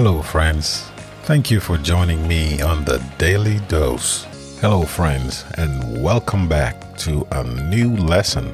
[0.00, 0.88] Hello, friends.
[1.24, 4.28] Thank you for joining me on the Daily Dose.
[4.60, 8.46] Hello, friends, and welcome back to a new lesson,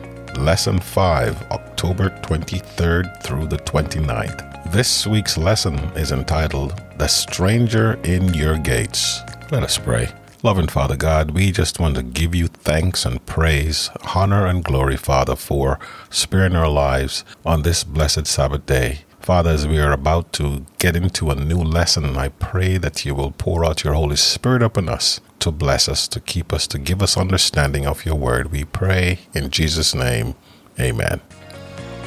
[0.43, 4.73] Lesson 5, October 23rd through the 29th.
[4.73, 9.21] This week's lesson is entitled The Stranger in Your Gates.
[9.51, 10.09] Let us pray.
[10.43, 14.97] Loving Father God, we just want to give you thanks and praise, honor and glory,
[14.97, 19.01] Father, for sparing our lives on this blessed Sabbath day.
[19.25, 23.15] Father, as we are about to get into a new lesson, I pray that you
[23.15, 26.79] will pour out your Holy Spirit upon us to bless us, to keep us, to
[26.79, 28.53] give us understanding of your word.
[28.53, 30.35] We pray in Jesus' name.
[30.79, 31.23] Amen.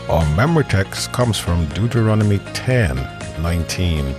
[0.07, 2.97] Our memory text comes from Deuteronomy 10
[3.41, 4.15] 19.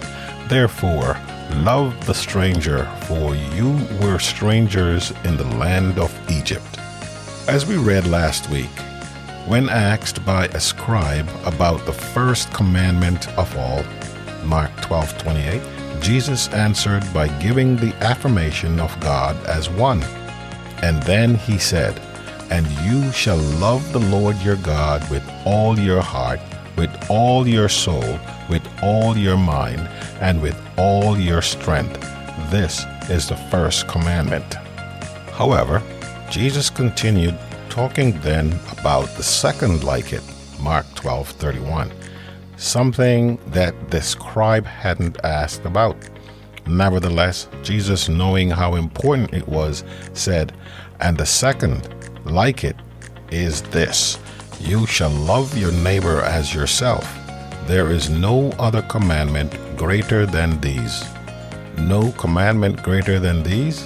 [0.48, 1.16] Therefore,
[1.58, 6.80] love the stranger, for you were strangers in the land of Egypt.
[7.46, 8.68] As we read last week,
[9.48, 13.82] when asked by a scribe about the first commandment of all,
[14.44, 15.62] Mark 12:28,
[16.02, 20.04] Jesus answered by giving the affirmation of God as one.
[20.82, 21.98] And then he said,
[22.50, 26.40] "And you shall love the Lord your God with all your heart,
[26.76, 29.88] with all your soul, with all your mind,
[30.20, 31.98] and with all your strength.
[32.50, 34.56] This is the first commandment."
[35.38, 35.82] However,
[36.28, 37.36] Jesus continued
[37.78, 40.24] talking then about the second like it,
[40.58, 41.88] Mark 12:31,
[42.56, 45.96] something that the scribe hadn't asked about.
[46.66, 50.52] Nevertheless, Jesus, knowing how important it was, said,
[50.98, 51.88] "And the second
[52.24, 52.74] like it
[53.30, 54.18] is this:
[54.58, 57.06] you shall love your neighbor as yourself.
[57.68, 60.96] There is no other commandment greater than these."
[61.76, 63.78] No commandment greater than these?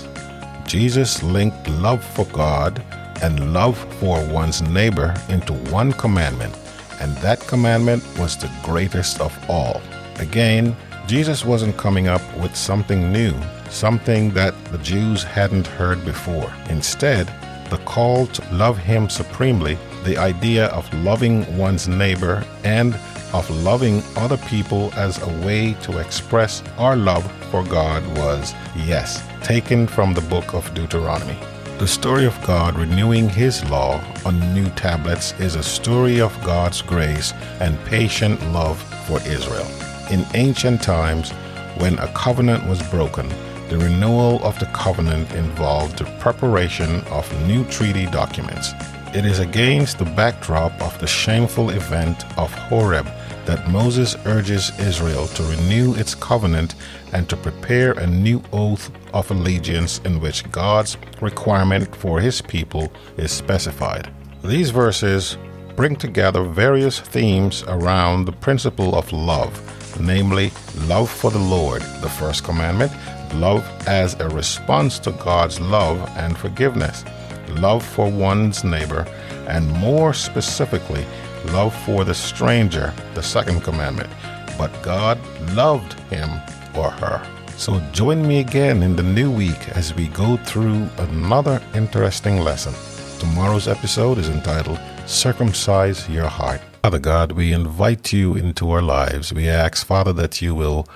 [0.65, 2.83] Jesus linked love for God
[3.23, 6.55] and love for one's neighbor into one commandment,
[7.01, 9.81] and that commandment was the greatest of all.
[10.17, 13.35] Again, Jesus wasn't coming up with something new,
[13.71, 16.53] something that the Jews hadn't heard before.
[16.69, 17.27] Instead,
[17.71, 22.95] the call to love Him supremely, the idea of loving one's neighbor, and
[23.33, 29.27] of loving other people as a way to express our love for God was, yes,
[29.43, 31.39] taken from the book of Deuteronomy.
[31.79, 36.81] The story of God renewing His law on new tablets is a story of God's
[36.81, 39.67] grace and patient love for Israel.
[40.11, 41.33] In ancient times,
[41.79, 43.29] when a covenant was broken,
[43.69, 48.73] the renewal of the covenant involved the preparation of new treaty documents.
[49.15, 53.09] It is against the backdrop of the shameful event of Horeb
[53.45, 56.75] that Moses urges Israel to renew its covenant
[57.13, 62.93] and to prepare a new oath of allegiance in which God's requirement for his people
[63.17, 64.13] is specified.
[64.45, 65.37] These verses
[65.77, 69.53] bring together various themes around the principle of love,
[70.01, 70.53] namely
[70.87, 72.93] love for the Lord, the first commandment,
[73.35, 77.05] love as a response to God's love and forgiveness,
[77.49, 79.07] love for one's neighbor,
[79.49, 81.05] and more specifically,
[81.47, 84.11] love for the stranger, the second commandment.
[84.59, 85.19] But God
[85.55, 86.31] loved him
[86.77, 87.27] or her.
[87.57, 92.75] So join me again in the new week as we go through another interesting lesson.
[93.21, 96.61] Tomorrow's episode is entitled Circumcise Your Heart.
[96.83, 99.33] Father God, we invite you into our lives.
[99.33, 100.89] We ask, Father, that you will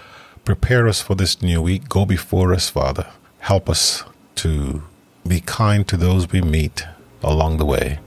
[0.44, 1.88] prepare us for this new week.
[1.88, 3.06] Go before us, Father.
[3.38, 4.02] Help us
[4.36, 4.82] to
[5.26, 6.84] be kind to those we meet
[7.22, 8.00] along the way.